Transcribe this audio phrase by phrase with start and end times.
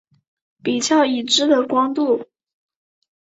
[0.63, 2.25] 比较已知的光度。